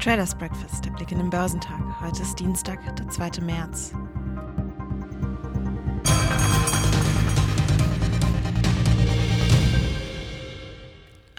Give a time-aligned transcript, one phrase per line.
[0.00, 1.78] Traders Breakfast, der Blick in den Börsentag.
[2.00, 3.42] Heute ist Dienstag, der 2.
[3.42, 3.92] März.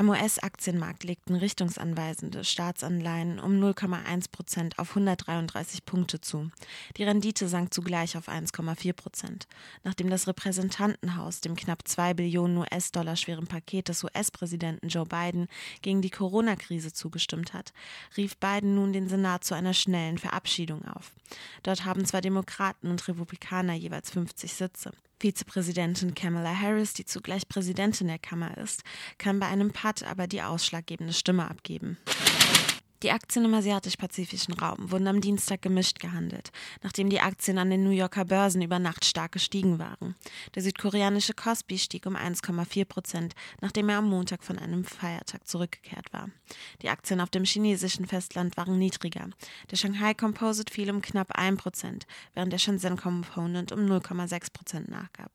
[0.02, 6.50] Am US-Aktienmarkt legten richtungsanweisende Staatsanleihen um 0,1 Prozent auf 133 Punkte zu.
[6.98, 9.48] Die Rendite sank zugleich auf 1,4 Prozent.
[9.84, 15.48] Nachdem das Repräsentantenhaus dem knapp 2 Billionen US-Dollar schweren Paket des US-Präsidenten Joe Biden
[15.84, 17.72] gegen die Corona-Krise zugestimmt hat,
[18.18, 21.12] rief Biden nun den Senat zu einer schnellen Verabschiedung auf.
[21.62, 24.94] Dort haben zwar Demokraten und Republikaner jeweils 50 Sitze.
[25.22, 28.82] Vizepräsidentin Kamala Harris, die zugleich Präsidentin der Kammer ist,
[29.20, 32.00] kann bei einem Patt aber die ausschlaggebende Stimme abgeben.
[33.04, 36.52] Die Aktien im asiatisch-pazifischen Raum wurden am Dienstag gemischt gehandelt,
[36.84, 40.14] nachdem die Aktien an den New Yorker Börsen über Nacht stark gestiegen waren.
[40.54, 46.14] Der südkoreanische Kospi stieg um 1,4 Prozent, nachdem er am Montag von einem Feiertag zurückgekehrt
[46.14, 46.30] war.
[46.84, 49.30] Die Aktien auf dem chinesischen Festland waren niedriger.
[49.72, 54.92] Der Shanghai Composite fiel um knapp 1 Prozent, während der Shenzhen Component um 0,6 Prozent
[54.92, 55.32] nachgab.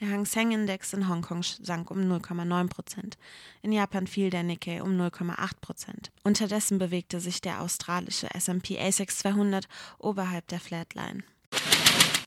[0.00, 3.16] Der Hang Seng Index in Hongkong sank um 0,9 Prozent.
[3.62, 6.10] In Japan fiel der Nikkei um 0,8 Prozent.
[6.22, 9.66] Unterdessen bewegte bewegte sich der australische S&P ASX 200
[9.98, 11.22] oberhalb der Flatline.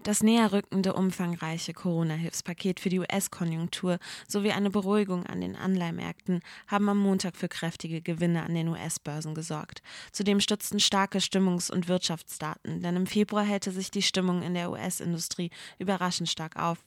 [0.03, 6.87] Das näher rückende umfangreiche Corona-Hilfspaket für die US-Konjunktur sowie eine Beruhigung an den Anleihmärkten haben
[6.87, 9.81] am Montag für kräftige Gewinne an den US-Börsen gesorgt.
[10.13, 14.71] Zudem stützten starke Stimmungs- und Wirtschaftsdaten, denn im Februar hätte sich die Stimmung in der
[14.71, 16.77] US-Industrie überraschend stark auf.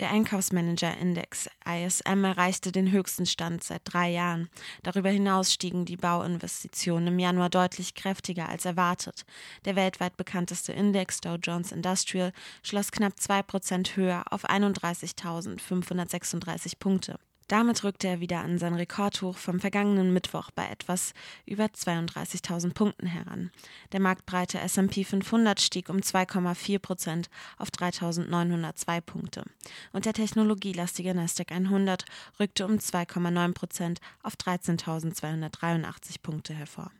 [0.00, 4.48] Der Einkaufsmanager-Index ISM erreichte den höchsten Stand seit drei Jahren.
[4.82, 9.26] Darüber hinaus stiegen die Bauinvestitionen im Januar deutlich kräftiger als erwartet.
[9.66, 17.18] Der weltweit bekannteste Index Dow Jones Industrial schloss knapp zwei Prozent höher auf 31.536 Punkte.
[17.50, 21.14] Damit rückte er wieder an sein Rekordhoch vom vergangenen Mittwoch bei etwas
[21.46, 23.50] über 32.000 Punkten heran.
[23.90, 27.28] Der marktbreite S&P 500 stieg um 2,4 Prozent
[27.58, 29.44] auf 3.902 Punkte
[29.92, 32.04] und der technologielastige Nasdaq 100
[32.38, 36.92] rückte um 2,9 Prozent auf 13.283 Punkte hervor.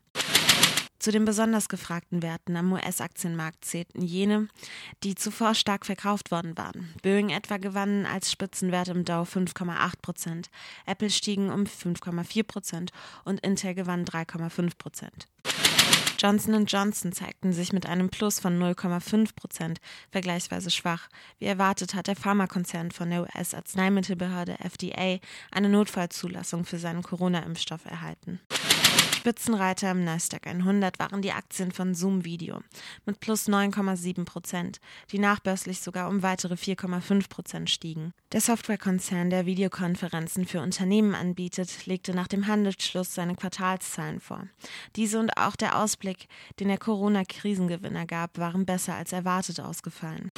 [1.00, 4.48] Zu den besonders gefragten Werten am US-Aktienmarkt zählten jene,
[5.02, 6.94] die zuvor stark verkauft worden waren.
[7.02, 10.50] Boeing etwa gewannen als Spitzenwert im Dow 5,8 Prozent,
[10.84, 12.92] Apple stiegen um 5,4 Prozent
[13.24, 15.26] und Intel gewann 3,5 Prozent.
[16.18, 19.80] Johnson Johnson zeigten sich mit einem Plus von 0,5 Prozent
[20.10, 21.08] vergleichsweise schwach.
[21.38, 25.18] Wie erwartet hat der Pharmakonzern von der US-Arzneimittelbehörde FDA
[25.50, 28.38] eine Notfallzulassung für seinen Corona-Impfstoff erhalten.
[29.20, 32.60] Spitzenreiter im Nasdaq 100 waren die Aktien von Zoom Video
[33.04, 34.80] mit plus 9,7 Prozent,
[35.12, 38.14] die nachbörslich sogar um weitere 4,5 Prozent stiegen.
[38.32, 44.46] Der Softwarekonzern, der Videokonferenzen für Unternehmen anbietet, legte nach dem Handelsschluss seine Quartalszahlen vor.
[44.96, 46.26] Diese und auch der Ausblick,
[46.58, 50.30] den der Corona-Krisengewinner gab, waren besser als erwartet ausgefallen.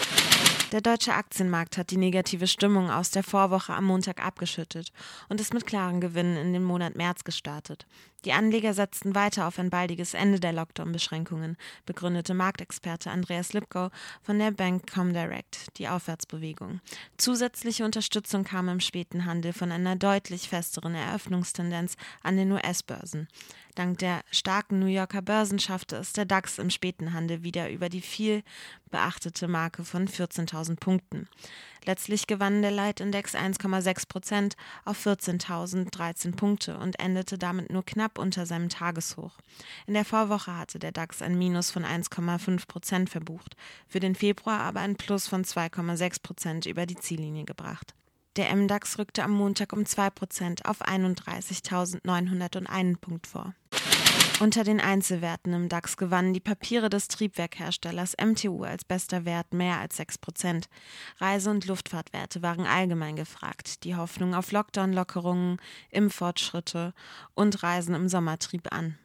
[0.73, 4.91] Der deutsche Aktienmarkt hat die negative Stimmung aus der Vorwoche am Montag abgeschüttet
[5.29, 7.87] und ist mit klaren Gewinnen in den Monat März gestartet.
[8.25, 11.57] Die Anleger setzten weiter auf ein baldiges Ende der Lockdown-Beschränkungen,
[11.87, 13.91] begründete Marktexperte Andreas Lipkow
[14.23, 16.81] von der Bank Comdirect die Aufwärtsbewegung.
[17.17, 23.27] Zusätzliche Unterstützung kam im späten Handel von einer deutlich festeren Eröffnungstendenz an den US-Börsen.
[23.75, 27.89] Dank der starken New Yorker Börsen schaffte es der DAX im späten Handel wieder über
[27.89, 28.43] die viel
[28.91, 31.27] beachtete Marke von 14.000 Punkten.
[31.85, 38.47] Letztlich gewann der Leitindex 1,6 Prozent auf 14.013 Punkte und endete damit nur knapp unter
[38.47, 39.39] seinem Tageshoch.
[39.87, 43.57] In der Vorwoche hatte der DAX ein Minus von 1,5 Prozent verbucht,
[43.89, 47.95] für den Februar aber ein Plus von 2,6 Prozent über die Ziellinie gebracht.
[48.37, 53.55] Der MDAX rückte am Montag um 2 Prozent auf 31.901 Punkt vor.
[54.41, 59.79] Unter den Einzelwerten im DAX gewannen die Papiere des Triebwerkherstellers MTU als bester Wert mehr
[59.79, 60.69] als 6 Prozent.
[61.19, 63.85] Reise- und Luftfahrtwerte waren allgemein gefragt.
[63.85, 65.59] Die Hoffnung auf Lockdown-Lockerungen,
[65.91, 66.93] Impffortschritte
[67.35, 68.99] und Reisen im Sommer trieb an.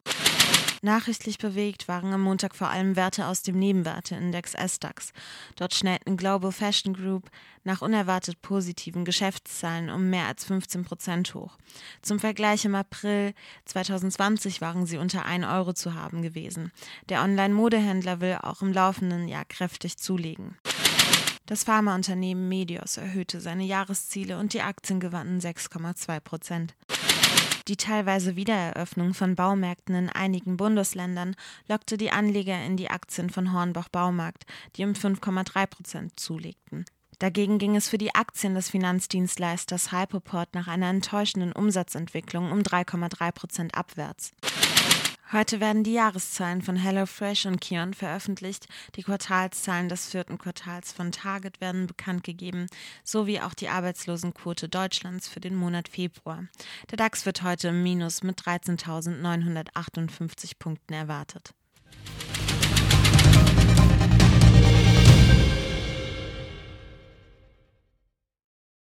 [0.81, 5.11] Nachrichtlich bewegt waren am Montag vor allem Werte aus dem Nebenwerteindex SDAX.
[5.55, 7.29] Dort schnellten Global Fashion Group
[7.63, 11.57] nach unerwartet positiven Geschäftszahlen um mehr als 15 Prozent hoch.
[12.01, 13.33] Zum Vergleich im April
[13.65, 16.71] 2020 waren sie unter 1 Euro zu haben gewesen.
[17.09, 20.57] Der Online-Modehändler will auch im laufenden Jahr kräftig zulegen.
[21.47, 26.75] Das Pharmaunternehmen Medios erhöhte seine Jahresziele und die Aktien gewannen 6,2 Prozent.
[27.67, 31.35] Die teilweise Wiedereröffnung von Baumärkten in einigen Bundesländern
[31.67, 36.85] lockte die Anleger in die Aktien von Hornbach Baumarkt, die um 5,3 Prozent zulegten.
[37.19, 38.69] Dagegen ging es für die Aktien des
[45.33, 48.65] Heute werden die Jahreszahlen von HelloFresh und Kion veröffentlicht.
[48.95, 52.67] Die Quartalszahlen des vierten Quartals von Target werden bekannt gegeben,
[53.03, 56.45] sowie auch die Arbeitslosenquote Deutschlands für den Monat Februar.
[56.91, 61.53] Der DAX wird heute im Minus mit 13.958 Punkten erwartet.